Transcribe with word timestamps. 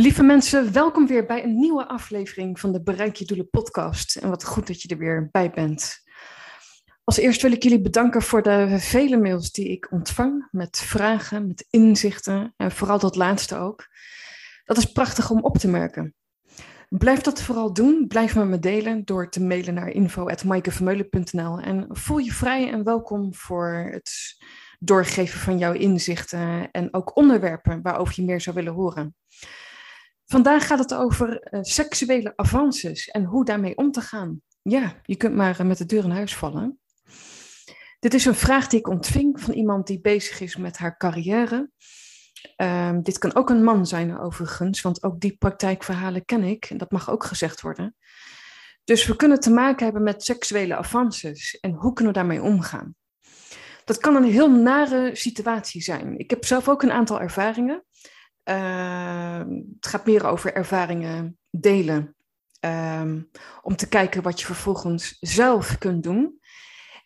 Lieve 0.00 0.22
mensen, 0.22 0.72
welkom 0.72 1.06
weer 1.06 1.26
bij 1.26 1.44
een 1.44 1.58
nieuwe 1.58 1.88
aflevering 1.88 2.60
van 2.60 2.72
de 2.72 2.82
Bereik 2.82 3.16
je 3.16 3.24
Doelen 3.24 3.50
podcast. 3.50 4.16
En 4.16 4.28
wat 4.28 4.44
goed 4.44 4.66
dat 4.66 4.82
je 4.82 4.88
er 4.88 4.98
weer 4.98 5.28
bij 5.30 5.50
bent. 5.50 6.02
Als 7.04 7.16
eerst 7.16 7.42
wil 7.42 7.52
ik 7.52 7.62
jullie 7.62 7.80
bedanken 7.80 8.22
voor 8.22 8.42
de 8.42 8.76
vele 8.78 9.16
mails 9.16 9.52
die 9.52 9.68
ik 9.68 9.92
ontvang 9.92 10.48
met 10.50 10.78
vragen, 10.78 11.46
met 11.46 11.66
inzichten 11.70 12.54
en 12.56 12.70
vooral 12.70 12.98
dat 12.98 13.16
laatste 13.16 13.56
ook. 13.56 13.86
Dat 14.64 14.76
is 14.76 14.92
prachtig 14.92 15.30
om 15.30 15.40
op 15.42 15.58
te 15.58 15.68
merken. 15.68 16.14
Blijf 16.88 17.20
dat 17.20 17.42
vooral 17.42 17.72
doen. 17.72 18.04
Blijf 18.08 18.34
me 18.34 18.44
me 18.44 18.58
delen 18.58 19.04
door 19.04 19.30
te 19.30 19.42
mailen 19.42 19.74
naar 19.74 19.88
info.maikevermeulen.nl 19.88 21.58
en 21.58 21.86
voel 21.88 22.18
je 22.18 22.32
vrij 22.32 22.70
en 22.72 22.84
welkom 22.84 23.34
voor 23.34 23.88
het 23.92 24.12
doorgeven 24.78 25.40
van 25.40 25.58
jouw 25.58 25.72
inzichten 25.72 26.70
en 26.70 26.94
ook 26.94 27.16
onderwerpen 27.16 27.82
waarover 27.82 28.14
je 28.16 28.24
meer 28.24 28.40
zou 28.40 28.56
willen 28.56 28.72
horen. 28.72 29.14
Vandaag 30.30 30.66
gaat 30.66 30.78
het 30.78 30.94
over 30.94 31.48
uh, 31.50 31.60
seksuele 31.62 32.32
avances 32.36 33.08
en 33.08 33.24
hoe 33.24 33.44
daarmee 33.44 33.76
om 33.76 33.90
te 33.90 34.00
gaan. 34.00 34.40
Ja, 34.62 35.00
je 35.02 35.16
kunt 35.16 35.34
maar 35.34 35.60
uh, 35.60 35.66
met 35.66 35.78
de 35.78 35.86
deur 35.86 36.04
in 36.04 36.10
huis 36.10 36.36
vallen. 36.36 36.78
Dit 37.98 38.14
is 38.14 38.24
een 38.24 38.34
vraag 38.34 38.66
die 38.66 38.78
ik 38.78 38.88
ontving 38.88 39.40
van 39.40 39.54
iemand 39.54 39.86
die 39.86 40.00
bezig 40.00 40.40
is 40.40 40.56
met 40.56 40.78
haar 40.78 40.96
carrière. 40.96 41.70
Um, 42.56 43.02
dit 43.02 43.18
kan 43.18 43.34
ook 43.34 43.50
een 43.50 43.64
man 43.64 43.86
zijn 43.86 44.18
overigens, 44.18 44.80
want 44.80 45.02
ook 45.02 45.20
die 45.20 45.36
praktijkverhalen 45.36 46.24
ken 46.24 46.44
ik. 46.44 46.64
En 46.64 46.76
dat 46.76 46.90
mag 46.90 47.10
ook 47.10 47.24
gezegd 47.24 47.60
worden. 47.60 47.96
Dus 48.84 49.06
we 49.06 49.16
kunnen 49.16 49.40
te 49.40 49.50
maken 49.50 49.84
hebben 49.84 50.02
met 50.02 50.24
seksuele 50.24 50.76
avances 50.76 51.60
en 51.60 51.72
hoe 51.72 51.92
kunnen 51.92 52.12
we 52.12 52.18
daarmee 52.18 52.42
omgaan? 52.42 52.94
Dat 53.84 53.98
kan 53.98 54.16
een 54.16 54.30
heel 54.30 54.50
nare 54.50 55.10
situatie 55.16 55.82
zijn. 55.82 56.18
Ik 56.18 56.30
heb 56.30 56.44
zelf 56.44 56.68
ook 56.68 56.82
een 56.82 56.92
aantal 56.92 57.20
ervaringen. 57.20 57.84
Uh, 58.44 59.38
het 59.74 59.86
gaat 59.86 60.06
meer 60.06 60.26
over 60.26 60.54
ervaringen 60.54 61.38
delen. 61.50 62.14
Um, 62.64 63.30
om 63.62 63.76
te 63.76 63.88
kijken 63.88 64.22
wat 64.22 64.40
je 64.40 64.46
vervolgens 64.46 65.16
zelf 65.20 65.78
kunt 65.78 66.02
doen. 66.02 66.40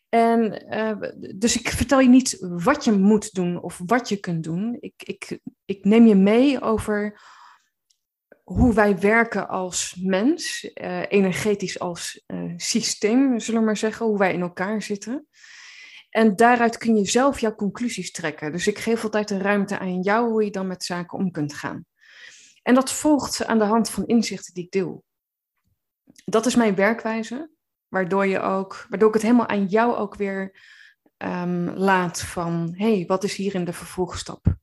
En 0.09 0.67
uh, 0.75 1.11
dus 1.37 1.59
ik 1.59 1.69
vertel 1.69 2.01
je 2.01 2.09
niet 2.09 2.37
wat 2.41 2.85
je 2.85 2.93
moet 2.93 3.35
doen 3.35 3.63
of 3.63 3.81
wat 3.87 4.09
je 4.09 4.17
kunt 4.17 4.45
doen. 4.45 4.77
Ik, 4.81 4.95
ik, 4.97 5.39
ik 5.65 5.85
neem 5.85 6.07
je 6.07 6.15
mee 6.15 6.61
over 6.61 7.21
hoe 8.43 8.75
wij 8.75 8.99
werken 8.99 9.49
als 9.49 9.97
mens, 10.01 10.71
uh, 10.75 11.03
energetisch 11.09 11.79
als 11.79 12.23
uh, 12.27 12.53
systeem, 12.57 13.41
zullen 13.41 13.61
we 13.61 13.67
maar 13.67 13.77
zeggen, 13.77 14.07
hoe 14.07 14.19
wij 14.19 14.33
in 14.33 14.41
elkaar 14.41 14.83
zitten. 14.83 15.27
En 16.15 16.37
daaruit 16.37 16.79
kun 16.79 16.97
je 16.97 17.05
zelf 17.05 17.41
jouw 17.41 17.55
conclusies 17.55 18.11
trekken. 18.11 18.53
Dus 18.53 18.67
ik 18.67 18.79
geef 18.79 19.05
altijd 19.05 19.31
een 19.31 19.41
ruimte 19.41 19.79
aan 19.79 20.01
jou 20.01 20.31
hoe 20.31 20.45
je 20.45 20.51
dan 20.51 20.67
met 20.67 20.85
zaken 20.85 21.19
om 21.19 21.31
kunt 21.31 21.55
gaan. 21.55 21.85
En 22.63 22.75
dat 22.75 22.93
volgt 22.93 23.47
aan 23.47 23.59
de 23.59 23.65
hand 23.65 23.91
van 23.91 24.07
inzichten 24.07 24.55
die 24.55 24.65
ik 24.65 24.71
deel. 24.71 25.05
Dat 26.25 26.47
is 26.47 26.55
mijn 26.55 26.75
werkwijze, 26.75 27.51
waardoor, 27.89 28.27
je 28.27 28.41
ook, 28.41 28.87
waardoor 28.89 29.09
ik 29.09 29.15
het 29.15 29.23
helemaal 29.23 29.49
aan 29.49 29.67
jou 29.67 29.97
ook 29.97 30.15
weer 30.15 30.61
um, 31.19 31.71
laat 31.71 32.21
van, 32.21 32.75
hé, 32.77 32.95
hey, 32.95 33.07
wat 33.07 33.25
is 33.25 33.37
hier 33.37 33.55
in 33.55 33.65
de 33.65 33.73
vervolgstap? 33.73 34.57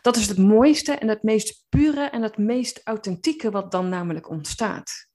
Dat 0.00 0.16
is 0.16 0.28
het 0.28 0.38
mooiste 0.38 0.92
en 0.92 1.08
het 1.08 1.22
meest 1.22 1.66
pure 1.68 2.04
en 2.04 2.22
het 2.22 2.38
meest 2.38 2.80
authentieke 2.84 3.50
wat 3.50 3.70
dan 3.70 3.88
namelijk 3.88 4.30
ontstaat. 4.30 5.06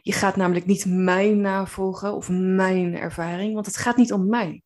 Je 0.00 0.12
gaat 0.12 0.36
namelijk 0.36 0.66
niet 0.66 0.84
mij 0.86 1.30
navolgen 1.30 2.14
of 2.14 2.28
mijn 2.30 2.96
ervaring, 2.96 3.54
want 3.54 3.66
het 3.66 3.76
gaat 3.76 3.96
niet 3.96 4.12
om 4.12 4.26
mij. 4.26 4.62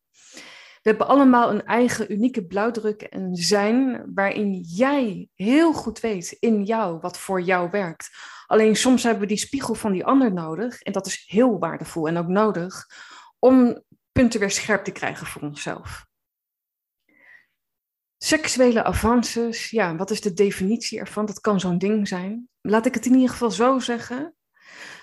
We 0.87 0.93
hebben 0.93 1.15
allemaal 1.15 1.49
een 1.49 1.65
eigen 1.65 2.11
unieke 2.11 2.45
blauwdruk 2.45 3.01
en 3.01 3.35
zijn 3.35 4.11
waarin 4.13 4.61
jij 4.61 5.29
heel 5.35 5.73
goed 5.73 5.99
weet 5.99 6.37
in 6.39 6.63
jou 6.63 6.99
wat 6.99 7.19
voor 7.19 7.41
jou 7.41 7.69
werkt. 7.69 8.09
Alleen 8.45 8.75
soms 8.75 9.03
hebben 9.03 9.21
we 9.21 9.27
die 9.27 9.37
spiegel 9.37 9.73
van 9.73 9.91
die 9.91 10.05
ander 10.05 10.33
nodig 10.33 10.81
en 10.81 10.91
dat 10.91 11.05
is 11.05 11.23
heel 11.27 11.59
waardevol 11.59 12.07
en 12.07 12.17
ook 12.17 12.27
nodig 12.27 12.85
om 13.39 13.83
punten 14.11 14.39
weer 14.39 14.51
scherp 14.51 14.83
te 14.83 14.91
krijgen 14.91 15.27
voor 15.27 15.41
onszelf. 15.41 16.05
Seksuele 18.17 18.83
avances, 18.83 19.69
ja, 19.69 19.95
wat 19.95 20.11
is 20.11 20.21
de 20.21 20.33
definitie 20.33 20.99
ervan? 20.99 21.25
Dat 21.25 21.39
kan 21.39 21.59
zo'n 21.59 21.77
ding 21.77 22.07
zijn. 22.07 22.49
Laat 22.61 22.85
ik 22.85 22.93
het 22.93 23.05
in 23.05 23.13
ieder 23.13 23.29
geval 23.29 23.51
zo 23.51 23.79
zeggen 23.79 24.36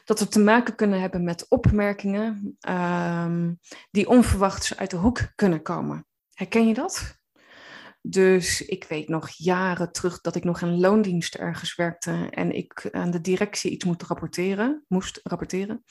dat 0.04 0.18
we 0.18 0.28
te 0.28 0.40
maken 0.40 0.74
kunnen 0.74 1.00
hebben 1.00 1.24
met 1.24 1.48
opmerkingen 1.48 2.56
um, 2.68 3.58
die 3.90 4.08
onverwachts 4.08 4.76
uit 4.76 4.90
de 4.90 4.96
hoek 4.96 5.32
kunnen 5.34 5.62
komen. 5.62 6.06
Herken 6.32 6.66
je 6.68 6.74
dat? 6.74 7.22
Dus 8.06 8.62
ik 8.64 8.84
weet 8.84 9.08
nog 9.08 9.28
jaren 9.28 9.92
terug 9.92 10.20
dat 10.20 10.34
ik 10.34 10.44
nog 10.44 10.60
in 10.60 10.80
loondienst 10.80 11.34
ergens 11.34 11.74
werkte 11.74 12.26
en 12.30 12.52
ik 12.52 12.88
aan 12.90 13.10
de 13.10 13.20
directie 13.20 13.70
iets 13.70 13.84
moet 13.84 14.02
rapporteren, 14.02 14.84
moest 14.88 15.20
rapporteren. 15.22 15.84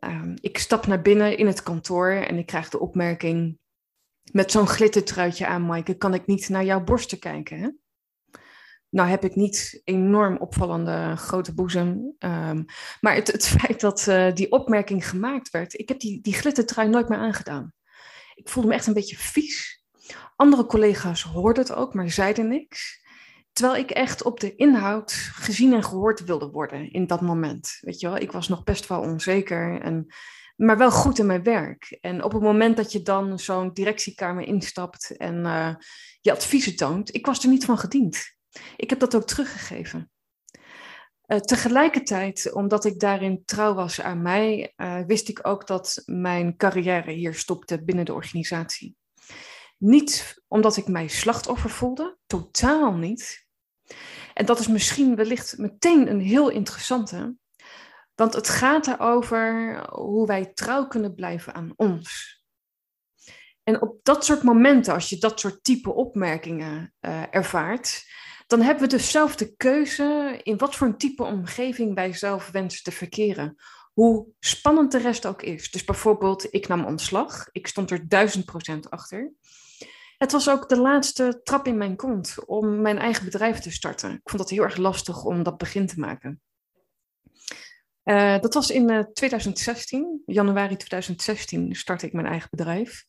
Um, 0.00 0.34
ik 0.40 0.58
stap 0.58 0.86
naar 0.86 1.02
binnen 1.02 1.36
in 1.36 1.46
het 1.46 1.62
kantoor 1.62 2.10
en 2.10 2.38
ik 2.38 2.46
krijg 2.46 2.68
de 2.68 2.78
opmerking: 2.78 3.58
met 4.32 4.50
zo'n 4.50 4.66
glittertruitje 4.66 5.46
aan, 5.46 5.66
Maaike, 5.66 5.94
kan 5.94 6.14
ik 6.14 6.26
niet 6.26 6.48
naar 6.48 6.64
jouw 6.64 6.84
borsten 6.84 7.18
kijken. 7.18 7.58
Hè? 7.58 7.68
Nou 8.92 9.08
heb 9.08 9.24
ik 9.24 9.34
niet 9.34 9.80
enorm 9.84 10.36
opvallende 10.36 11.16
grote 11.16 11.54
boezem. 11.54 12.14
Um, 12.18 12.64
maar 13.00 13.14
het, 13.14 13.32
het, 13.32 13.46
feit 13.58 13.80
dat 13.80 14.06
uh, 14.08 14.32
die 14.32 14.50
opmerking 14.50 15.08
gemaakt 15.08 15.50
werd, 15.50 15.78
ik 15.78 15.88
heb 15.88 16.00
die, 16.00 16.20
die 16.20 16.34
glittertrui 16.34 16.88
nooit 16.88 17.08
meer 17.08 17.18
aangedaan. 17.18 17.72
Ik 18.34 18.48
voelde 18.48 18.68
me 18.68 18.74
echt 18.74 18.86
een 18.86 18.94
beetje 18.94 19.16
vies. 19.16 19.84
Andere 20.36 20.66
collega's 20.66 21.22
hoorden 21.22 21.62
het 21.62 21.74
ook, 21.74 21.94
maar 21.94 22.10
zeiden 22.10 22.48
niks. 22.48 23.00
Terwijl 23.52 23.82
ik 23.82 23.90
echt 23.90 24.22
op 24.22 24.40
de 24.40 24.54
inhoud 24.54 25.12
gezien 25.12 25.72
en 25.72 25.84
gehoord 25.84 26.24
wilde 26.24 26.50
worden 26.50 26.90
in 26.90 27.06
dat 27.06 27.20
moment. 27.20 27.78
Weet 27.80 28.00
je 28.00 28.08
wel, 28.08 28.16
ik 28.16 28.32
was 28.32 28.48
nog 28.48 28.64
best 28.64 28.86
wel 28.86 29.00
onzeker, 29.00 29.80
en, 29.80 30.06
maar 30.56 30.78
wel 30.78 30.90
goed 30.90 31.18
in 31.18 31.26
mijn 31.26 31.42
werk. 31.42 31.98
En 32.00 32.24
op 32.24 32.32
het 32.32 32.42
moment 32.42 32.76
dat 32.76 32.92
je 32.92 33.02
dan 33.02 33.38
zo'n 33.38 33.72
directiekamer 33.72 34.44
instapt 34.44 35.16
en 35.16 35.44
uh, 35.44 35.74
je 36.20 36.32
adviezen 36.32 36.76
toont, 36.76 37.14
ik 37.14 37.26
was 37.26 37.42
er 37.42 37.48
niet 37.48 37.64
van 37.64 37.78
gediend. 37.78 38.40
Ik 38.76 38.90
heb 38.90 38.98
dat 38.98 39.14
ook 39.14 39.26
teruggegeven. 39.26 40.10
Uh, 41.26 41.38
tegelijkertijd, 41.38 42.52
omdat 42.52 42.84
ik 42.84 43.00
daarin 43.00 43.42
trouw 43.44 43.74
was 43.74 44.00
aan 44.00 44.22
mij, 44.22 44.72
uh, 44.76 45.00
wist 45.06 45.28
ik 45.28 45.46
ook 45.46 45.66
dat 45.66 46.02
mijn 46.04 46.56
carrière 46.56 47.12
hier 47.12 47.34
stopte 47.34 47.84
binnen 47.84 48.04
de 48.04 48.14
organisatie. 48.14 48.96
Niet 49.78 50.42
omdat 50.48 50.76
ik 50.76 50.86
mij 50.88 51.08
slachtoffer 51.08 51.70
voelde, 51.70 52.18
totaal 52.26 52.92
niet. 52.92 53.46
En 54.34 54.46
dat 54.46 54.58
is 54.58 54.68
misschien 54.68 55.16
wellicht 55.16 55.58
meteen 55.58 56.10
een 56.10 56.20
heel 56.20 56.48
interessante, 56.48 57.36
want 58.14 58.34
het 58.34 58.48
gaat 58.48 58.86
erover 58.86 59.78
hoe 59.90 60.26
wij 60.26 60.52
trouw 60.52 60.86
kunnen 60.86 61.14
blijven 61.14 61.54
aan 61.54 61.72
ons. 61.76 62.40
En 63.62 63.82
op 63.82 63.98
dat 64.02 64.24
soort 64.24 64.42
momenten, 64.42 64.94
als 64.94 65.08
je 65.08 65.18
dat 65.18 65.40
soort 65.40 65.64
type 65.64 65.92
opmerkingen 65.92 66.94
uh, 67.00 67.22
ervaart, 67.30 68.04
dan 68.52 68.60
hebben 68.60 68.82
we 68.82 68.88
dus 68.88 69.10
zelf 69.10 69.36
de 69.36 69.56
keuze 69.56 70.40
in 70.42 70.56
wat 70.56 70.74
voor 70.74 70.86
een 70.86 70.96
type 70.96 71.22
omgeving 71.22 71.94
wij 71.94 72.12
zelf 72.12 72.50
wensen 72.50 72.82
te 72.82 72.92
verkeren. 72.92 73.56
Hoe 73.92 74.26
spannend 74.40 74.92
de 74.92 74.98
rest 74.98 75.26
ook 75.26 75.42
is. 75.42 75.70
Dus 75.70 75.84
bijvoorbeeld, 75.84 76.54
ik 76.54 76.68
nam 76.68 76.84
ontslag. 76.84 77.48
Ik 77.52 77.66
stond 77.66 77.90
er 77.90 78.08
duizend 78.08 78.44
procent 78.44 78.90
achter. 78.90 79.32
Het 80.18 80.32
was 80.32 80.50
ook 80.50 80.68
de 80.68 80.80
laatste 80.80 81.40
trap 81.42 81.66
in 81.66 81.76
mijn 81.76 81.96
kont 81.96 82.36
om 82.46 82.80
mijn 82.80 82.98
eigen 82.98 83.24
bedrijf 83.24 83.58
te 83.58 83.70
starten. 83.70 84.12
Ik 84.12 84.30
vond 84.30 84.42
het 84.42 84.50
heel 84.50 84.62
erg 84.62 84.76
lastig 84.76 85.24
om 85.24 85.42
dat 85.42 85.58
begin 85.58 85.86
te 85.86 86.00
maken. 86.00 86.40
Uh, 88.04 88.38
dat 88.38 88.54
was 88.54 88.70
in 88.70 88.90
uh, 88.90 89.04
2016, 89.12 90.22
januari 90.26 90.76
2016, 90.76 91.74
startte 91.74 92.06
ik 92.06 92.12
mijn 92.12 92.26
eigen 92.26 92.48
bedrijf. 92.50 93.04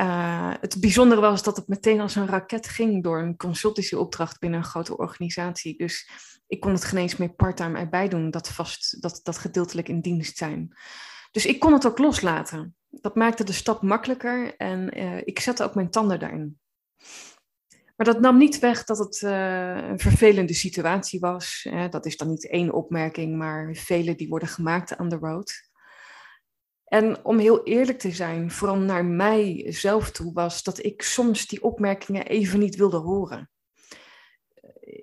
Uh, 0.00 0.54
het 0.60 0.80
bijzondere 0.80 1.20
was 1.20 1.42
dat 1.42 1.56
het 1.56 1.68
meteen 1.68 2.00
als 2.00 2.14
een 2.14 2.26
raket 2.26 2.68
ging 2.68 3.02
door 3.02 3.18
een 3.18 3.36
consultancyopdracht 3.36 4.38
binnen 4.38 4.58
een 4.58 4.64
grote 4.64 4.96
organisatie. 4.96 5.78
Dus 5.78 6.10
ik 6.46 6.60
kon 6.60 6.72
het 6.72 6.84
geen 6.84 7.00
eens 7.00 7.16
meer 7.16 7.34
parttime 7.34 7.78
erbij 7.78 8.08
doen, 8.08 8.30
dat, 8.30 8.48
vast, 8.48 9.02
dat, 9.02 9.20
dat 9.22 9.38
gedeeltelijk 9.38 9.88
in 9.88 10.00
dienst 10.00 10.36
zijn. 10.36 10.76
Dus 11.30 11.46
ik 11.46 11.60
kon 11.60 11.72
het 11.72 11.86
ook 11.86 11.98
loslaten. 11.98 12.76
Dat 12.88 13.14
maakte 13.14 13.44
de 13.44 13.52
stap 13.52 13.82
makkelijker 13.82 14.56
en 14.56 14.98
uh, 14.98 15.16
ik 15.24 15.40
zette 15.40 15.64
ook 15.64 15.74
mijn 15.74 15.90
tanden 15.90 16.18
daarin. 16.18 16.58
Maar 17.96 18.06
dat 18.06 18.20
nam 18.20 18.38
niet 18.38 18.58
weg 18.58 18.84
dat 18.84 18.98
het 18.98 19.20
uh, 19.20 19.76
een 19.76 19.98
vervelende 19.98 20.54
situatie 20.54 21.20
was. 21.20 21.68
Dat 21.90 22.06
is 22.06 22.16
dan 22.16 22.28
niet 22.28 22.50
één 22.50 22.72
opmerking, 22.72 23.36
maar 23.36 23.74
vele 23.74 24.14
die 24.14 24.28
worden 24.28 24.48
gemaakt 24.48 24.96
aan 24.96 25.08
de 25.08 25.16
road. 25.16 25.65
En 26.86 27.24
om 27.24 27.38
heel 27.38 27.62
eerlijk 27.62 27.98
te 27.98 28.10
zijn, 28.10 28.50
vooral 28.50 28.76
naar 28.76 29.04
mijzelf 29.04 30.10
toe, 30.10 30.32
was 30.32 30.62
dat 30.62 30.84
ik 30.84 31.02
soms 31.02 31.46
die 31.46 31.62
opmerkingen 31.62 32.26
even 32.26 32.58
niet 32.58 32.76
wilde 32.76 32.96
horen. 32.96 33.50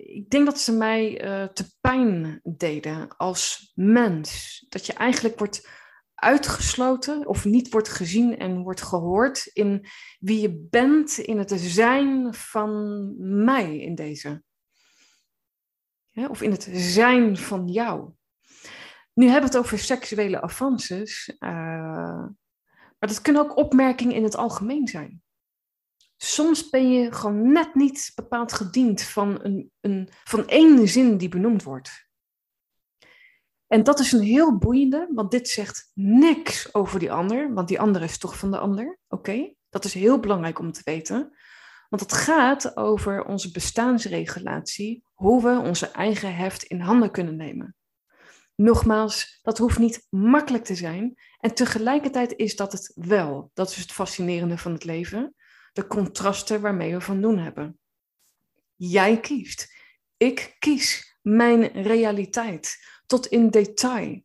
Ik 0.06 0.30
denk 0.30 0.46
dat 0.46 0.58
ze 0.58 0.72
mij 0.72 1.24
uh, 1.24 1.48
te 1.48 1.76
pijn 1.80 2.40
deden 2.42 3.16
als 3.16 3.72
mens. 3.74 4.58
Dat 4.68 4.86
je 4.86 4.92
eigenlijk 4.92 5.38
wordt 5.38 5.68
uitgesloten 6.14 7.26
of 7.26 7.44
niet 7.44 7.72
wordt 7.72 7.88
gezien 7.88 8.38
en 8.38 8.62
wordt 8.62 8.82
gehoord 8.82 9.46
in 9.52 9.86
wie 10.18 10.40
je 10.40 10.66
bent, 10.70 11.18
in 11.18 11.38
het 11.38 11.50
zijn 11.56 12.34
van 12.34 13.14
mij 13.44 13.78
in 13.78 13.94
deze. 13.94 14.42
of 16.12 16.42
in 16.42 16.50
het 16.50 16.68
zijn 16.72 17.36
van 17.36 17.68
jou. 17.68 18.12
Nu 19.14 19.24
hebben 19.24 19.50
we 19.50 19.56
het 19.56 19.64
over 19.64 19.78
seksuele 19.78 20.42
avances, 20.42 21.28
uh, 21.28 21.48
maar 22.98 23.12
dat 23.12 23.22
kunnen 23.22 23.42
ook 23.42 23.56
opmerkingen 23.56 24.14
in 24.14 24.24
het 24.24 24.36
algemeen 24.36 24.88
zijn. 24.88 25.22
Soms 26.16 26.70
ben 26.70 26.90
je 26.92 27.12
gewoon 27.12 27.52
net 27.52 27.74
niet 27.74 28.12
bepaald 28.14 28.52
gediend 28.52 29.02
van, 29.02 29.38
een, 29.42 29.70
een, 29.80 30.08
van 30.24 30.48
één 30.48 30.88
zin 30.88 31.16
die 31.16 31.28
benoemd 31.28 31.62
wordt. 31.62 32.08
En 33.66 33.82
dat 33.82 33.98
is 33.98 34.12
een 34.12 34.22
heel 34.22 34.58
boeiende, 34.58 35.08
want 35.14 35.30
dit 35.30 35.48
zegt 35.48 35.90
niks 35.94 36.74
over 36.74 36.98
die 36.98 37.12
ander, 37.12 37.54
want 37.54 37.68
die 37.68 37.80
ander 37.80 38.02
is 38.02 38.18
toch 38.18 38.38
van 38.38 38.50
de 38.50 38.58
ander. 38.58 38.98
Oké, 39.08 39.54
dat 39.68 39.84
is 39.84 39.94
heel 39.94 40.20
belangrijk 40.20 40.58
om 40.58 40.72
te 40.72 40.80
weten. 40.84 41.36
Want 41.88 42.02
het 42.02 42.12
gaat 42.12 42.76
over 42.76 43.24
onze 43.24 43.50
bestaansregulatie, 43.50 45.04
hoe 45.12 45.42
we 45.42 45.58
onze 45.58 45.86
eigen 45.90 46.36
heft 46.36 46.62
in 46.62 46.80
handen 46.80 47.10
kunnen 47.10 47.36
nemen. 47.36 47.76
Nogmaals, 48.56 49.38
dat 49.42 49.58
hoeft 49.58 49.78
niet 49.78 50.06
makkelijk 50.10 50.64
te 50.64 50.74
zijn. 50.74 51.14
En 51.38 51.54
tegelijkertijd 51.54 52.36
is 52.36 52.56
dat 52.56 52.72
het 52.72 52.92
wel. 52.94 53.50
Dat 53.54 53.70
is 53.70 53.76
het 53.76 53.92
fascinerende 53.92 54.58
van 54.58 54.72
het 54.72 54.84
leven. 54.84 55.34
De 55.72 55.86
contrasten 55.86 56.60
waarmee 56.60 56.92
we 56.92 57.00
van 57.00 57.20
doen 57.20 57.38
hebben. 57.38 57.78
Jij 58.76 59.20
kiest. 59.20 59.72
Ik 60.16 60.56
kies 60.58 61.18
mijn 61.22 61.82
realiteit 61.82 62.76
tot 63.06 63.26
in 63.26 63.50
detail. 63.50 64.22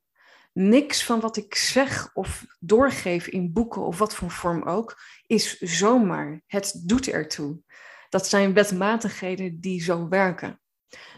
Niks 0.54 1.04
van 1.04 1.20
wat 1.20 1.38
ik 1.38 1.56
zeg 1.56 2.10
of 2.14 2.46
doorgeef 2.60 3.28
in 3.28 3.54
boeken 3.54 3.82
of 3.82 3.98
wat 3.98 4.16
voor 4.16 4.32
vorm 4.32 4.64
ook, 4.64 5.02
is 5.28 5.58
zomaar. 5.60 6.42
Het 6.46 6.82
doet 6.86 7.08
ertoe. 7.08 7.62
Dat 8.10 8.28
zijn 8.28 8.54
wetmatigheden 8.54 9.60
die 9.60 9.82
zo 9.82 10.08
werken. 10.08 10.60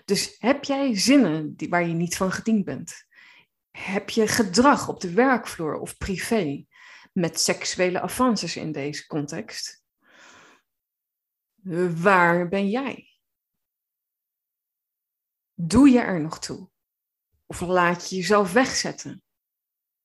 Dus 0.05 0.35
heb 0.39 0.63
jij 0.63 0.97
zinnen 0.97 1.55
die, 1.55 1.69
waar 1.69 1.87
je 1.87 1.93
niet 1.93 2.17
van 2.17 2.31
gediend 2.31 2.65
bent? 2.65 3.05
Heb 3.71 4.09
je 4.09 4.27
gedrag 4.27 4.87
op 4.87 5.01
de 5.01 5.13
werkvloer 5.13 5.79
of 5.79 5.97
privé 5.97 6.65
met 7.13 7.39
seksuele 7.39 8.01
avances 8.01 8.55
in 8.55 8.71
deze 8.71 9.07
context? 9.07 9.83
Waar 11.95 12.47
ben 12.47 12.69
jij? 12.69 13.19
Doe 15.53 15.89
je 15.89 15.99
er 15.99 16.21
nog 16.21 16.39
toe? 16.39 16.69
Of 17.45 17.61
laat 17.61 18.09
je 18.09 18.15
jezelf 18.15 18.53
wegzetten? 18.53 19.23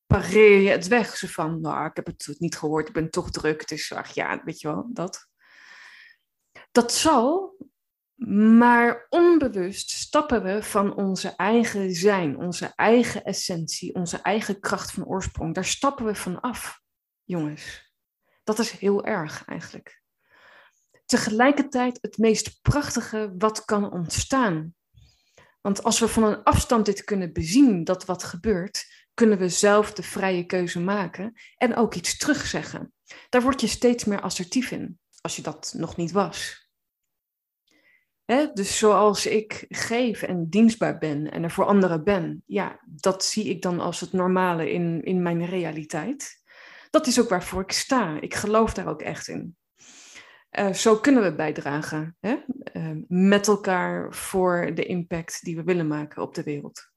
Pareer 0.06 0.60
je 0.60 0.70
het 0.70 0.86
weg? 0.86 1.16
Zo 1.16 1.26
van, 1.26 1.60
nou, 1.60 1.86
ik 1.86 1.96
heb 1.96 2.06
het 2.06 2.34
niet 2.38 2.56
gehoord, 2.56 2.88
ik 2.88 2.94
ben 2.94 3.10
toch 3.10 3.30
druk. 3.30 3.70
Is, 3.70 3.92
ach 3.92 4.10
ja, 4.14 4.44
weet 4.44 4.60
je 4.60 4.68
wel, 4.68 4.88
dat. 4.92 5.28
Dat 6.70 6.92
zal, 6.92 7.56
maar 8.24 9.06
onbewust 9.08 9.90
stappen 9.90 10.42
we 10.42 10.62
van 10.62 10.94
onze 10.94 11.28
eigen 11.36 11.94
zijn, 11.94 12.38
onze 12.38 12.72
eigen 12.74 13.24
essentie, 13.24 13.94
onze 13.94 14.16
eigen 14.16 14.60
kracht 14.60 14.90
van 14.90 15.04
oorsprong. 15.06 15.54
Daar 15.54 15.64
stappen 15.64 16.04
we 16.04 16.14
van 16.14 16.40
af, 16.40 16.80
jongens. 17.24 17.94
Dat 18.44 18.58
is 18.58 18.70
heel 18.70 19.04
erg 19.04 19.44
eigenlijk. 19.44 20.02
Tegelijkertijd 21.06 21.98
het 22.00 22.18
meest 22.18 22.62
prachtige 22.62 23.34
wat 23.38 23.64
kan 23.64 23.92
ontstaan 23.92 24.74
want 25.66 25.82
als 25.82 25.98
we 25.98 26.08
van 26.08 26.24
een 26.24 26.42
afstand 26.42 26.84
dit 26.84 27.04
kunnen 27.04 27.32
bezien, 27.32 27.84
dat 27.84 28.04
wat 28.04 28.24
gebeurt, 28.24 28.84
kunnen 29.14 29.38
we 29.38 29.48
zelf 29.48 29.92
de 29.92 30.02
vrije 30.02 30.44
keuze 30.44 30.80
maken 30.80 31.32
en 31.56 31.76
ook 31.76 31.94
iets 31.94 32.16
terugzeggen. 32.16 32.92
Daar 33.28 33.42
word 33.42 33.60
je 33.60 33.66
steeds 33.66 34.04
meer 34.04 34.20
assertief 34.20 34.70
in, 34.70 34.98
als 35.20 35.36
je 35.36 35.42
dat 35.42 35.74
nog 35.76 35.96
niet 35.96 36.12
was. 36.12 36.65
Dus 38.26 38.78
zoals 38.78 39.26
ik 39.26 39.64
geef 39.68 40.22
en 40.22 40.48
dienstbaar 40.48 40.98
ben 40.98 41.30
en 41.30 41.42
er 41.42 41.50
voor 41.50 41.64
anderen 41.64 42.04
ben, 42.04 42.42
ja, 42.46 42.80
dat 42.86 43.24
zie 43.24 43.44
ik 43.44 43.62
dan 43.62 43.80
als 43.80 44.00
het 44.00 44.12
normale 44.12 44.72
in, 44.72 45.02
in 45.02 45.22
mijn 45.22 45.44
realiteit. 45.44 46.42
Dat 46.90 47.06
is 47.06 47.20
ook 47.20 47.28
waarvoor 47.28 47.62
ik 47.62 47.72
sta. 47.72 48.20
Ik 48.20 48.34
geloof 48.34 48.74
daar 48.74 48.88
ook 48.88 49.02
echt 49.02 49.28
in. 49.28 49.56
Uh, 50.58 50.72
zo 50.72 50.96
kunnen 50.96 51.22
we 51.22 51.34
bijdragen 51.34 52.16
hè? 52.20 52.36
Uh, 52.72 52.90
met 53.08 53.48
elkaar 53.48 54.14
voor 54.14 54.70
de 54.74 54.84
impact 54.84 55.44
die 55.44 55.56
we 55.56 55.62
willen 55.62 55.86
maken 55.86 56.22
op 56.22 56.34
de 56.34 56.42
wereld. 56.42 56.90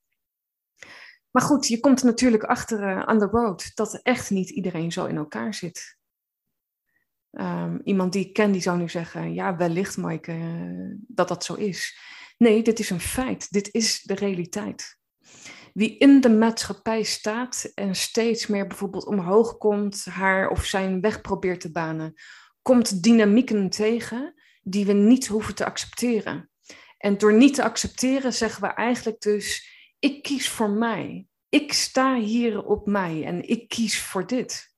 Maar 1.31 1.43
goed, 1.43 1.67
je 1.67 1.79
komt 1.79 2.03
natuurlijk 2.03 2.43
achter 2.43 2.79
uh, 2.79 2.99
aan 2.99 3.19
de 3.19 3.25
road 3.25 3.71
dat 3.75 3.99
echt 4.01 4.29
niet 4.29 4.49
iedereen 4.49 4.91
zo 4.91 5.05
in 5.05 5.17
elkaar 5.17 5.53
zit. 5.53 5.98
Um, 7.31 7.81
iemand 7.83 8.13
die 8.13 8.25
ik 8.25 8.33
ken, 8.33 8.51
die 8.51 8.61
zou 8.61 8.77
nu 8.77 8.89
zeggen, 8.89 9.33
ja, 9.33 9.55
wellicht 9.55 9.97
Maaike, 9.97 10.37
dat 11.07 11.27
dat 11.27 11.43
zo 11.43 11.53
is. 11.53 11.97
Nee, 12.37 12.63
dit 12.63 12.79
is 12.79 12.89
een 12.89 12.99
feit. 12.99 13.51
Dit 13.51 13.73
is 13.73 14.01
de 14.01 14.13
realiteit. 14.13 14.97
Wie 15.73 15.97
in 15.97 16.21
de 16.21 16.29
maatschappij 16.29 17.03
staat 17.03 17.71
en 17.75 17.95
steeds 17.95 18.47
meer 18.47 18.67
bijvoorbeeld 18.67 19.05
omhoog 19.05 19.57
komt, 19.57 20.05
haar 20.05 20.49
of 20.49 20.65
zijn 20.65 21.01
weg 21.01 21.21
probeert 21.21 21.61
te 21.61 21.71
banen, 21.71 22.13
komt 22.61 23.03
dynamieken 23.03 23.69
tegen 23.69 24.33
die 24.61 24.85
we 24.85 24.93
niet 24.93 25.27
hoeven 25.27 25.55
te 25.55 25.65
accepteren. 25.65 26.49
En 26.97 27.17
door 27.17 27.33
niet 27.33 27.53
te 27.53 27.63
accepteren 27.63 28.33
zeggen 28.33 28.61
we 28.61 28.67
eigenlijk 28.67 29.19
dus, 29.21 29.69
ik 29.99 30.23
kies 30.23 30.49
voor 30.49 30.69
mij. 30.69 31.27
Ik 31.49 31.73
sta 31.73 32.15
hier 32.15 32.63
op 32.63 32.87
mij 32.87 33.25
en 33.25 33.49
ik 33.49 33.67
kies 33.67 33.99
voor 33.99 34.27
dit. 34.27 34.68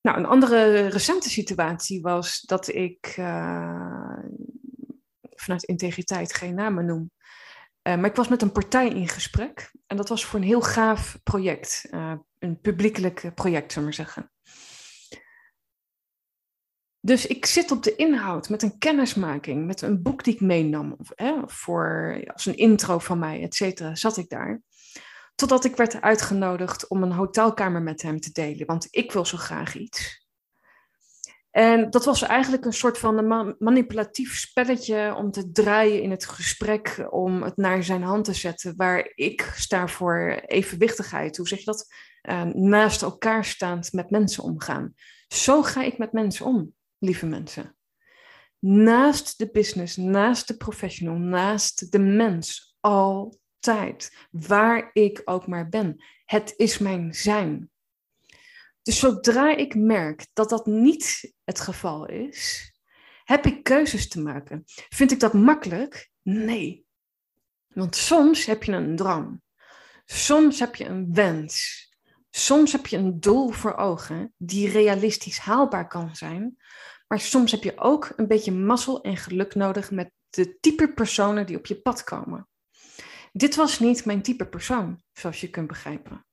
Nou, 0.00 0.18
een 0.18 0.26
andere 0.26 0.86
recente 0.86 1.30
situatie 1.30 2.00
was 2.00 2.40
dat 2.40 2.68
ik 2.68 3.14
uh, 3.18 4.18
vanuit 5.20 5.62
integriteit 5.62 6.34
geen 6.34 6.54
namen 6.54 6.86
noem. 6.86 7.10
Uh, 7.82 7.96
maar 7.96 8.10
ik 8.10 8.16
was 8.16 8.28
met 8.28 8.42
een 8.42 8.52
partij 8.52 8.88
in 8.88 9.08
gesprek 9.08 9.72
en 9.86 9.96
dat 9.96 10.08
was 10.08 10.24
voor 10.24 10.38
een 10.38 10.46
heel 10.46 10.60
gaaf 10.60 11.18
project, 11.22 11.86
uh, 11.90 12.14
een 12.38 12.60
publiekelijk 12.60 13.30
project, 13.34 13.72
zullen 13.72 13.88
maar 13.88 14.06
zeggen. 14.06 14.30
Dus 17.00 17.26
ik 17.26 17.46
zit 17.46 17.70
op 17.70 17.82
de 17.82 17.96
inhoud 17.96 18.48
met 18.48 18.62
een 18.62 18.78
kennismaking, 18.78 19.66
met 19.66 19.82
een 19.82 20.02
boek 20.02 20.24
die 20.24 20.34
ik 20.34 20.40
meenam, 20.40 20.96
hè, 21.14 21.34
voor, 21.46 22.22
als 22.32 22.46
een 22.46 22.56
intro 22.56 22.98
van 22.98 23.18
mij, 23.18 23.42
et 23.42 23.54
cetera, 23.54 23.94
zat 23.94 24.16
ik 24.16 24.28
daar. 24.28 24.62
Totdat 25.38 25.64
ik 25.64 25.76
werd 25.76 26.00
uitgenodigd 26.00 26.88
om 26.88 27.02
een 27.02 27.12
hotelkamer 27.12 27.82
met 27.82 28.02
hem 28.02 28.20
te 28.20 28.32
delen, 28.32 28.66
want 28.66 28.86
ik 28.90 29.12
wil 29.12 29.24
zo 29.24 29.36
graag 29.36 29.74
iets. 29.74 30.26
En 31.50 31.90
dat 31.90 32.04
was 32.04 32.22
eigenlijk 32.22 32.64
een 32.64 32.72
soort 32.72 32.98
van 32.98 33.18
een 33.18 33.56
manipulatief 33.58 34.38
spelletje 34.38 35.14
om 35.14 35.30
te 35.30 35.50
draaien 35.50 36.02
in 36.02 36.10
het 36.10 36.26
gesprek, 36.26 37.06
om 37.10 37.42
het 37.42 37.56
naar 37.56 37.82
zijn 37.84 38.02
hand 38.02 38.24
te 38.24 38.34
zetten, 38.34 38.76
waar 38.76 39.12
ik 39.14 39.52
sta 39.56 39.88
voor 39.88 40.42
evenwichtigheid. 40.46 41.36
Hoe 41.36 41.48
zeg 41.48 41.58
je 41.58 41.64
dat? 41.64 41.86
Uh, 42.22 42.42
naast 42.44 43.02
elkaar 43.02 43.44
staand 43.44 43.92
met 43.92 44.10
mensen 44.10 44.42
omgaan. 44.42 44.94
Zo 45.28 45.62
ga 45.62 45.82
ik 45.82 45.98
met 45.98 46.12
mensen 46.12 46.46
om 46.46 46.74
lieve 46.98 47.26
mensen. 47.26 47.76
Naast 48.58 49.38
de 49.38 49.50
business, 49.50 49.96
naast 49.96 50.48
de 50.48 50.56
professional, 50.56 51.16
naast 51.16 51.92
de 51.92 51.98
mens, 51.98 52.76
altijd, 53.60 54.16
waar 54.30 54.90
ik 54.92 55.22
ook 55.24 55.46
maar 55.46 55.68
ben. 55.68 56.04
Het 56.24 56.54
is 56.56 56.78
mijn 56.78 57.14
zijn. 57.14 57.70
Dus 58.82 58.98
zodra 58.98 59.56
ik 59.56 59.74
merk 59.74 60.26
dat 60.32 60.48
dat 60.48 60.66
niet 60.66 61.34
het 61.44 61.60
geval 61.60 62.06
is, 62.06 62.72
heb 63.24 63.46
ik 63.46 63.62
keuzes 63.62 64.08
te 64.08 64.20
maken. 64.20 64.62
Vind 64.64 65.10
ik 65.10 65.20
dat 65.20 65.32
makkelijk? 65.32 66.10
Nee. 66.22 66.86
Want 67.68 67.96
soms 67.96 68.46
heb 68.46 68.62
je 68.62 68.72
een 68.72 68.96
droom. 68.96 69.42
Soms 70.04 70.58
heb 70.58 70.74
je 70.74 70.84
een 70.84 71.14
wens. 71.14 71.86
Soms 72.30 72.72
heb 72.72 72.86
je 72.86 72.96
een 72.96 73.20
doel 73.20 73.50
voor 73.50 73.76
ogen 73.76 74.34
die 74.36 74.68
realistisch 74.70 75.38
haalbaar 75.38 75.88
kan 75.88 76.16
zijn, 76.16 76.56
maar 77.08 77.20
soms 77.20 77.50
heb 77.50 77.62
je 77.62 77.78
ook 77.78 78.12
een 78.16 78.26
beetje 78.26 78.52
mazzel 78.52 79.02
en 79.02 79.16
geluk 79.16 79.54
nodig 79.54 79.90
met 79.90 80.12
de 80.30 80.58
type 80.60 80.92
personen 80.92 81.46
die 81.46 81.56
op 81.56 81.66
je 81.66 81.80
pad 81.80 82.04
komen. 82.04 82.48
Dit 83.32 83.54
was 83.54 83.78
niet 83.78 84.04
mijn 84.04 84.22
type 84.22 84.46
persoon, 84.46 85.02
zoals 85.12 85.40
je 85.40 85.50
kunt 85.50 85.66
begrijpen. 85.66 86.26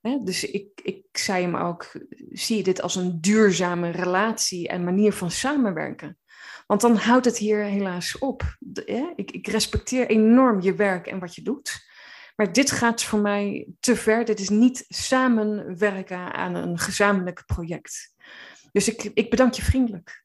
dus 0.00 0.44
ik, 0.44 0.80
ik 0.82 1.04
zei 1.12 1.42
hem 1.42 1.56
ook, 1.56 1.92
zie 2.30 2.56
je 2.56 2.62
dit 2.62 2.82
als 2.82 2.96
een 2.96 3.20
duurzame 3.20 3.90
relatie 3.90 4.68
en 4.68 4.84
manier 4.84 5.12
van 5.12 5.30
samenwerken? 5.30 6.18
Want 6.66 6.80
dan 6.80 6.96
houdt 6.96 7.24
het 7.24 7.38
hier 7.38 7.62
helaas 7.62 8.18
op. 8.18 8.56
ik, 9.14 9.30
ik 9.30 9.46
respecteer 9.46 10.06
enorm 10.06 10.60
je 10.60 10.74
werk 10.74 11.06
en 11.06 11.18
wat 11.18 11.34
je 11.34 11.42
doet. 11.42 11.86
Maar 12.36 12.52
dit 12.52 12.70
gaat 12.70 13.02
voor 13.02 13.20
mij 13.20 13.68
te 13.80 13.96
ver. 13.96 14.24
Dit 14.24 14.40
is 14.40 14.48
niet 14.48 14.84
samenwerken 14.88 16.34
aan 16.34 16.54
een 16.54 16.78
gezamenlijk 16.78 17.42
project. 17.46 18.14
Dus 18.72 18.88
ik, 18.88 19.10
ik 19.14 19.30
bedank 19.30 19.54
je 19.54 19.62
vriendelijk. 19.62 20.24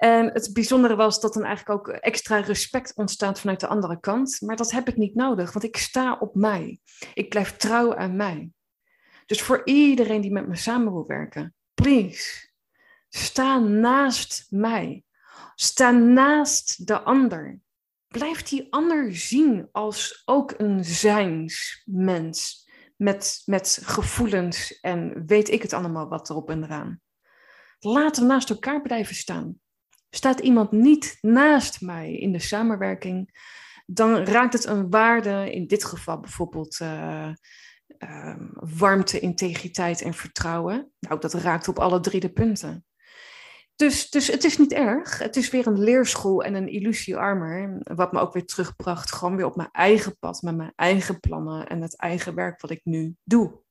En 0.00 0.32
het 0.32 0.50
bijzondere 0.52 0.96
was 0.96 1.20
dat 1.20 1.34
dan 1.34 1.44
eigenlijk 1.44 1.78
ook 1.78 1.94
extra 1.94 2.40
respect 2.40 2.96
ontstaat 2.96 3.40
vanuit 3.40 3.60
de 3.60 3.66
andere 3.66 4.00
kant. 4.00 4.40
Maar 4.40 4.56
dat 4.56 4.70
heb 4.70 4.88
ik 4.88 4.96
niet 4.96 5.14
nodig, 5.14 5.52
want 5.52 5.64
ik 5.64 5.76
sta 5.76 6.16
op 6.20 6.34
mij. 6.34 6.80
Ik 7.14 7.28
blijf 7.28 7.56
trouw 7.56 7.96
aan 7.96 8.16
mij. 8.16 8.50
Dus 9.26 9.42
voor 9.42 9.60
iedereen 9.64 10.20
die 10.20 10.32
met 10.32 10.48
me 10.48 10.56
samen 10.56 10.92
wil 10.92 11.06
werken, 11.06 11.54
please, 11.74 12.50
sta 13.08 13.58
naast 13.58 14.46
mij. 14.50 15.04
Sta 15.54 15.90
naast 15.90 16.86
de 16.86 17.00
ander. 17.00 17.58
Blijf 18.08 18.42
die 18.42 18.72
ander 18.72 19.16
zien 19.16 19.68
als 19.72 20.22
ook 20.24 20.54
een 20.56 20.84
zijnsmens. 20.84 22.68
Met, 22.96 23.42
met 23.44 23.80
gevoelens 23.82 24.80
en 24.80 25.26
weet 25.26 25.48
ik 25.48 25.62
het 25.62 25.72
allemaal 25.72 26.08
wat 26.08 26.30
erop 26.30 26.50
en 26.50 26.64
eraan. 26.64 27.00
Laten 27.78 28.22
we 28.22 28.28
naast 28.28 28.50
elkaar 28.50 28.82
blijven 28.82 29.14
staan. 29.14 29.60
Staat 30.10 30.40
iemand 30.40 30.72
niet 30.72 31.18
naast 31.20 31.80
mij 31.80 32.12
in 32.12 32.32
de 32.32 32.38
samenwerking, 32.38 33.42
dan 33.86 34.16
raakt 34.16 34.52
het 34.52 34.64
een 34.64 34.90
waarde, 34.90 35.52
in 35.52 35.66
dit 35.66 35.84
geval 35.84 36.20
bijvoorbeeld 36.20 36.78
uh, 36.82 37.32
warmte, 38.54 39.20
integriteit 39.20 40.02
en 40.02 40.14
vertrouwen. 40.14 40.92
Nou, 41.00 41.20
dat 41.20 41.34
raakt 41.34 41.68
op 41.68 41.78
alle 41.78 42.00
drie 42.00 42.20
de 42.20 42.32
punten. 42.32 42.84
Dus, 43.76 44.10
dus 44.10 44.26
het 44.26 44.44
is 44.44 44.58
niet 44.58 44.72
erg. 44.72 45.18
Het 45.18 45.36
is 45.36 45.50
weer 45.50 45.66
een 45.66 45.78
leerschool 45.78 46.42
en 46.44 46.54
een 46.54 46.68
illusiearmer. 46.68 47.80
Wat 47.94 48.12
me 48.12 48.20
ook 48.20 48.32
weer 48.32 48.46
terugbracht, 48.46 49.12
gewoon 49.12 49.36
weer 49.36 49.46
op 49.46 49.56
mijn 49.56 49.70
eigen 49.72 50.18
pad, 50.18 50.42
met 50.42 50.56
mijn 50.56 50.72
eigen 50.76 51.20
plannen 51.20 51.66
en 51.66 51.82
het 51.82 51.96
eigen 51.96 52.34
werk 52.34 52.60
wat 52.60 52.70
ik 52.70 52.80
nu 52.84 53.16
doe. 53.24 53.62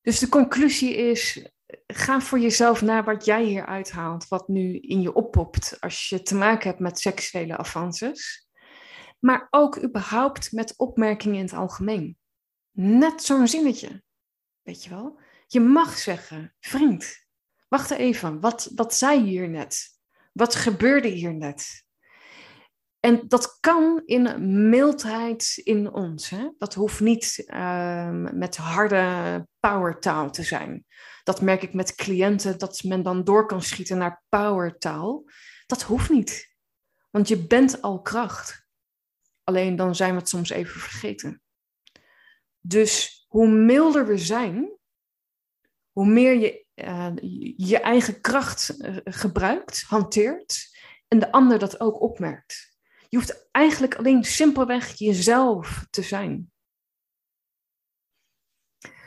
Dus 0.00 0.18
de 0.18 0.28
conclusie 0.28 0.96
is: 0.96 1.48
ga 1.86 2.20
voor 2.20 2.38
jezelf 2.38 2.82
naar 2.82 3.04
wat 3.04 3.24
jij 3.24 3.44
hier 3.44 3.66
uithaalt, 3.66 4.28
wat 4.28 4.48
nu 4.48 4.78
in 4.78 5.00
je 5.00 5.12
oppopt 5.12 5.80
als 5.80 6.08
je 6.08 6.22
te 6.22 6.34
maken 6.34 6.68
hebt 6.68 6.80
met 6.80 7.00
seksuele 7.00 7.56
avances. 7.56 8.48
Maar 9.18 9.46
ook 9.50 9.82
überhaupt 9.82 10.52
met 10.52 10.74
opmerkingen 10.76 11.36
in 11.36 11.44
het 11.44 11.52
algemeen. 11.52 12.18
Net 12.70 13.22
zo'n 13.22 13.48
zinnetje. 13.48 14.02
Weet 14.62 14.84
je 14.84 14.90
wel? 14.90 15.20
Je 15.46 15.60
mag 15.60 15.98
zeggen, 15.98 16.54
vriend, 16.60 17.26
wacht 17.68 17.90
even, 17.90 18.40
wat, 18.40 18.70
wat 18.74 18.94
zei 18.94 19.22
hier 19.22 19.48
net? 19.48 19.88
Wat 20.32 20.54
gebeurde 20.54 21.08
hier 21.08 21.34
net? 21.34 21.84
En 23.04 23.28
dat 23.28 23.56
kan 23.60 24.02
in 24.04 24.68
mildheid 24.68 25.60
in 25.64 25.92
ons. 25.92 26.28
Hè? 26.28 26.50
Dat 26.58 26.74
hoeft 26.74 27.00
niet 27.00 27.44
uh, 27.46 28.10
met 28.32 28.56
harde 28.56 29.46
powertaal 29.60 30.30
te 30.30 30.42
zijn. 30.42 30.84
Dat 31.22 31.40
merk 31.40 31.62
ik 31.62 31.74
met 31.74 31.94
cliënten, 31.94 32.58
dat 32.58 32.82
men 32.82 33.02
dan 33.02 33.24
door 33.24 33.46
kan 33.46 33.62
schieten 33.62 33.98
naar 33.98 34.22
powertaal. 34.28 35.24
Dat 35.66 35.82
hoeft 35.82 36.10
niet. 36.10 36.54
Want 37.10 37.28
je 37.28 37.46
bent 37.46 37.82
al 37.82 38.00
kracht. 38.00 38.66
Alleen 39.44 39.76
dan 39.76 39.94
zijn 39.94 40.12
we 40.12 40.18
het 40.18 40.28
soms 40.28 40.50
even 40.50 40.80
vergeten. 40.80 41.42
Dus 42.60 43.24
hoe 43.28 43.48
milder 43.48 44.06
we 44.06 44.18
zijn, 44.18 44.78
hoe 45.90 46.06
meer 46.06 46.34
je 46.34 46.64
uh, 46.74 47.12
je 47.56 47.78
eigen 47.78 48.20
kracht 48.20 48.74
uh, 48.78 48.96
gebruikt, 49.04 49.82
hanteert 49.82 50.78
en 51.08 51.18
de 51.18 51.32
ander 51.32 51.58
dat 51.58 51.80
ook 51.80 52.00
opmerkt. 52.00 52.71
Je 53.12 53.18
hoeft 53.18 53.48
eigenlijk 53.50 53.94
alleen 53.94 54.24
simpelweg 54.24 54.98
jezelf 54.98 55.86
te 55.90 56.02
zijn. 56.02 56.52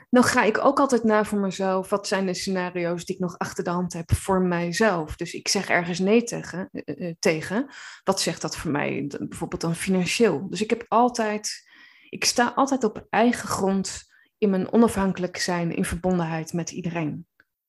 Dan 0.09 0.24
ga 0.24 0.43
ik 0.43 0.57
ook 0.57 0.79
altijd 0.79 1.03
na 1.03 1.25
voor 1.25 1.39
mezelf, 1.39 1.89
wat 1.89 2.07
zijn 2.07 2.25
de 2.25 2.33
scenario's 2.33 3.05
die 3.05 3.15
ik 3.15 3.21
nog 3.21 3.38
achter 3.38 3.63
de 3.63 3.69
hand 3.69 3.93
heb 3.93 4.13
voor 4.13 4.41
mijzelf. 4.41 5.15
Dus 5.15 5.33
ik 5.33 5.47
zeg 5.47 5.69
ergens 5.69 6.00
nee 6.00 6.24
tegen, 6.24 6.69
uh, 6.71 7.13
tegen. 7.19 7.69
wat 8.03 8.21
zegt 8.21 8.41
dat 8.41 8.57
voor 8.57 8.71
mij 8.71 9.12
bijvoorbeeld 9.19 9.62
dan 9.62 9.75
financieel? 9.75 10.50
Dus 10.50 10.62
ik 10.62 10.69
heb 10.69 10.85
altijd, 10.88 11.69
ik 12.09 12.25
sta 12.25 12.51
altijd 12.55 12.83
op 12.83 13.05
eigen 13.09 13.47
grond 13.47 14.03
in 14.38 14.50
mijn 14.50 14.71
onafhankelijk 14.71 15.38
zijn 15.38 15.75
in 15.75 15.85
verbondenheid 15.85 16.53
met 16.53 16.71
iedereen. 16.71 17.27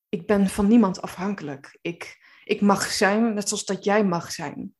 Ik 0.09 0.27
ben 0.27 0.49
van 0.49 0.69
niemand 0.69 1.03
afhankelijk. 1.03 1.79
Ik, 1.81 2.17
ik 2.45 2.61
mag 2.61 2.91
zijn 2.93 3.35
net 3.35 3.49
zoals 3.49 3.65
dat 3.65 3.85
jij 3.85 4.05
mag 4.05 4.33
zijn. 4.33 4.75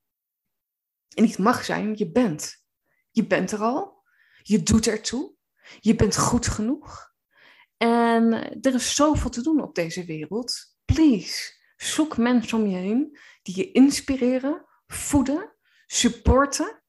En 1.15 1.23
niet 1.23 1.39
mag 1.39 1.65
zijn, 1.65 1.97
je 1.97 2.11
bent. 2.11 2.65
Je 3.11 3.27
bent 3.27 3.53
er 3.53 3.61
al. 3.61 4.03
Je 4.43 4.63
doet 4.63 4.87
ertoe. 4.87 5.35
Je 5.81 5.95
bent 5.95 6.17
goed 6.17 6.47
genoeg. 6.47 7.15
En 7.77 8.33
er 8.61 8.75
is 8.75 8.95
zoveel 8.95 9.31
te 9.31 9.43
doen 9.43 9.63
op 9.63 9.75
deze 9.75 10.05
wereld. 10.05 10.77
Please, 10.85 11.53
zoek 11.77 12.17
mensen 12.17 12.59
om 12.59 12.67
je 12.67 12.77
heen 12.77 13.19
die 13.43 13.57
je 13.57 13.73
inspireren, 13.73 14.65
voeden, 14.87 15.57
supporten. 15.87 16.81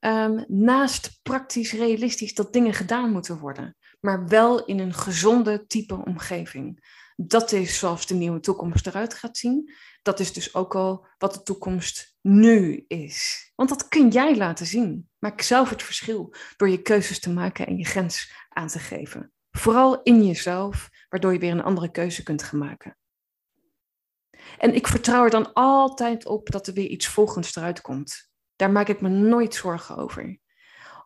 Um, 0.00 0.44
naast 0.48 1.20
praktisch 1.22 1.72
realistisch 1.72 2.34
dat 2.34 2.52
dingen 2.52 2.74
gedaan 2.74 3.12
moeten 3.12 3.38
worden 3.38 3.76
maar 4.00 4.28
wel 4.28 4.64
in 4.64 4.78
een 4.78 4.94
gezonde 4.94 5.66
type 5.66 6.04
omgeving. 6.04 6.98
Dat 7.16 7.52
is 7.52 7.78
zoals 7.78 8.06
de 8.06 8.14
nieuwe 8.14 8.40
toekomst 8.40 8.86
eruit 8.86 9.14
gaat 9.14 9.38
zien. 9.38 9.72
Dat 10.02 10.20
is 10.20 10.32
dus 10.32 10.54
ook 10.54 10.74
al 10.74 11.06
wat 11.18 11.34
de 11.34 11.42
toekomst 11.42 12.16
nu 12.20 12.84
is. 12.88 13.50
Want 13.54 13.68
dat 13.68 13.88
kun 13.88 14.08
jij 14.08 14.36
laten 14.36 14.66
zien. 14.66 15.08
Maak 15.18 15.40
zelf 15.40 15.70
het 15.70 15.82
verschil 15.82 16.34
door 16.56 16.68
je 16.68 16.82
keuzes 16.82 17.20
te 17.20 17.30
maken 17.30 17.66
en 17.66 17.76
je 17.76 17.84
grens 17.84 18.32
aan 18.48 18.68
te 18.68 18.78
geven. 18.78 19.32
Vooral 19.50 20.02
in 20.02 20.26
jezelf, 20.26 20.88
waardoor 21.08 21.32
je 21.32 21.38
weer 21.38 21.52
een 21.52 21.62
andere 21.62 21.90
keuze 21.90 22.22
kunt 22.22 22.42
gaan 22.42 22.58
maken. 22.58 22.98
En 24.58 24.74
ik 24.74 24.86
vertrouw 24.86 25.24
er 25.24 25.30
dan 25.30 25.52
altijd 25.52 26.26
op 26.26 26.50
dat 26.50 26.66
er 26.66 26.74
weer 26.74 26.88
iets 26.88 27.06
volgens 27.06 27.56
eruit 27.56 27.80
komt. 27.80 28.30
Daar 28.56 28.70
maak 28.70 28.88
ik 28.88 29.00
me 29.00 29.08
nooit 29.08 29.54
zorgen 29.54 29.96
over 29.96 30.38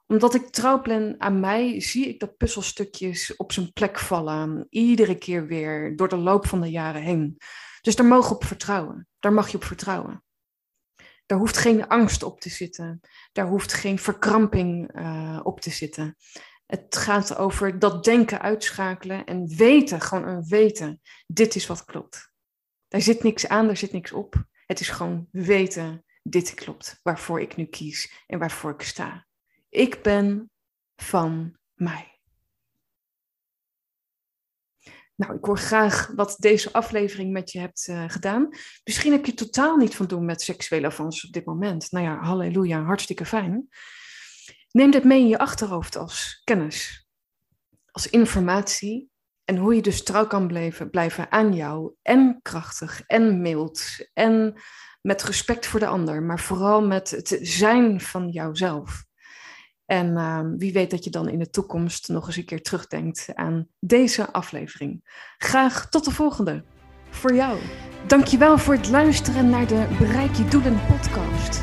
omdat 0.06 0.34
ik 0.34 0.50
trouw 0.50 0.80
ben 0.80 1.14
aan 1.18 1.40
mij, 1.40 1.80
zie 1.80 2.08
ik 2.08 2.20
dat 2.20 2.36
puzzelstukjes 2.36 3.36
op 3.36 3.52
zijn 3.52 3.72
plek 3.72 3.98
vallen. 3.98 4.66
Iedere 4.70 5.18
keer 5.18 5.46
weer, 5.46 5.96
door 5.96 6.08
de 6.08 6.16
loop 6.16 6.46
van 6.46 6.60
de 6.60 6.70
jaren 6.70 7.02
heen. 7.02 7.36
Dus 7.84 7.96
daar 7.96 8.06
mogen 8.06 8.34
op 8.34 8.44
vertrouwen. 8.44 9.08
Daar 9.18 9.32
mag 9.32 9.48
je 9.48 9.56
op 9.56 9.64
vertrouwen. 9.64 10.24
Daar 11.26 11.38
hoeft 11.38 11.56
geen 11.56 11.88
angst 11.88 12.22
op 12.22 12.40
te 12.40 12.48
zitten. 12.48 13.00
Daar 13.32 13.46
hoeft 13.46 13.72
geen 13.72 13.98
verkramping 13.98 14.98
uh, 14.98 15.40
op 15.42 15.60
te 15.60 15.70
zitten. 15.70 16.16
Het 16.66 16.96
gaat 16.96 17.36
over 17.36 17.78
dat 17.78 18.04
denken 18.04 18.40
uitschakelen 18.40 19.24
en 19.24 19.56
weten, 19.56 20.00
gewoon 20.00 20.28
een 20.28 20.44
weten. 20.48 21.00
Dit 21.26 21.54
is 21.54 21.66
wat 21.66 21.84
klopt. 21.84 22.32
Daar 22.88 23.00
zit 23.00 23.22
niks 23.22 23.48
aan, 23.48 23.66
daar 23.66 23.76
zit 23.76 23.92
niks 23.92 24.12
op. 24.12 24.44
Het 24.66 24.80
is 24.80 24.88
gewoon 24.88 25.28
weten, 25.30 26.04
dit 26.22 26.54
klopt, 26.54 27.00
waarvoor 27.02 27.40
ik 27.40 27.56
nu 27.56 27.64
kies 27.64 28.24
en 28.26 28.38
waarvoor 28.38 28.70
ik 28.70 28.82
sta. 28.82 29.26
Ik 29.68 30.02
ben 30.02 30.50
van 30.96 31.58
mij. 31.74 32.13
Nou, 35.16 35.34
ik 35.34 35.44
hoor 35.44 35.58
graag 35.58 36.12
wat 36.14 36.36
deze 36.38 36.72
aflevering 36.72 37.32
met 37.32 37.52
je 37.52 37.58
hebt 37.58 37.86
uh, 37.90 38.04
gedaan. 38.06 38.48
Misschien 38.84 39.12
heb 39.12 39.26
je 39.26 39.34
totaal 39.34 39.76
niet 39.76 39.96
van 39.96 40.06
doen 40.06 40.24
met 40.24 40.42
seksuele 40.42 40.86
avances 40.86 41.26
op 41.26 41.32
dit 41.32 41.44
moment. 41.44 41.90
Nou 41.90 42.04
ja, 42.04 42.18
halleluja, 42.18 42.82
hartstikke 42.82 43.26
fijn. 43.26 43.68
Neem 44.70 44.90
dit 44.90 45.04
mee 45.04 45.20
in 45.20 45.28
je 45.28 45.38
achterhoofd 45.38 45.96
als 45.96 46.40
kennis, 46.44 47.08
als 47.90 48.10
informatie. 48.10 49.12
En 49.44 49.56
hoe 49.56 49.74
je 49.74 49.82
dus 49.82 50.02
trouw 50.02 50.26
kan 50.26 50.46
blijven, 50.46 50.90
blijven 50.90 51.32
aan 51.32 51.54
jou. 51.54 51.94
En 52.02 52.38
krachtig 52.42 53.02
en 53.06 53.40
mild. 53.40 54.08
En 54.12 54.60
met 55.00 55.22
respect 55.22 55.66
voor 55.66 55.80
de 55.80 55.86
ander. 55.86 56.22
Maar 56.22 56.40
vooral 56.40 56.86
met 56.86 57.10
het 57.10 57.38
zijn 57.42 58.00
van 58.00 58.28
jouzelf. 58.28 59.04
En 59.86 60.06
uh, 60.06 60.40
wie 60.56 60.72
weet 60.72 60.90
dat 60.90 61.04
je 61.04 61.10
dan 61.10 61.28
in 61.28 61.38
de 61.38 61.50
toekomst 61.50 62.08
nog 62.08 62.26
eens 62.26 62.36
een 62.36 62.44
keer 62.44 62.62
terugdenkt 62.62 63.30
aan 63.34 63.66
deze 63.78 64.32
aflevering. 64.32 65.02
Graag 65.38 65.88
tot 65.88 66.04
de 66.04 66.10
volgende. 66.10 66.64
Voor 67.10 67.34
jou. 67.34 67.58
Dankjewel 68.06 68.58
voor 68.58 68.74
het 68.74 68.90
luisteren 68.90 69.50
naar 69.50 69.66
de 69.66 69.86
Bereik 69.98 70.34
je 70.34 70.44
Doelen 70.44 70.80
podcast. 70.86 71.62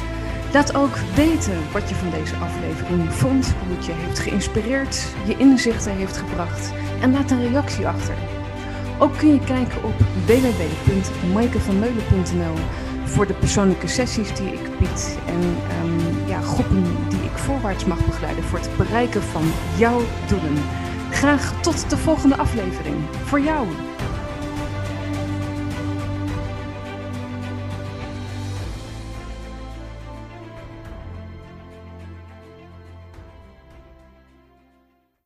Laat 0.54 0.76
ook 0.76 0.96
weten 0.96 1.72
wat 1.72 1.90
je 1.90 1.96
van 1.96 2.10
deze 2.10 2.36
aflevering 2.36 3.14
vond, 3.14 3.46
hoe 3.46 3.76
het 3.76 3.86
je 3.86 3.92
heeft 3.92 4.20
geïnspireerd, 4.20 5.16
je 5.28 5.38
inzichten 5.38 5.92
heeft 5.92 6.18
gebracht 6.18 6.74
en 7.02 7.12
laat 7.12 7.32
een 7.32 7.48
reactie 7.48 7.88
achter. 7.88 8.16
Ook 9.00 9.18
kun 9.18 9.34
je 9.34 9.40
kijken 9.40 9.84
op 9.84 10.00
www.maikevanmeulen.nl 10.26 12.56
voor 13.06 13.28
de 13.28 13.34
persoonlijke 13.34 13.88
sessies 13.88 14.36
die 14.36 14.54
ik 14.54 14.80
bied 14.80 15.18
en 15.28 15.42
um, 15.84 16.28
ja, 16.28 16.42
groepen 16.42 16.84
voorwaarts 17.40 17.86
mag 17.86 18.06
begeleiden 18.06 18.44
voor 18.44 18.60
het 18.60 18.78
bereiken 18.78 19.22
van 19.22 19.52
jouw 19.78 20.02
doelen. 20.28 20.64
Graag 21.12 21.62
tot 21.62 21.90
de 21.90 21.98
volgende 21.98 22.38
aflevering. 22.38 22.96
Voor 23.24 23.40
jou. 23.40 23.68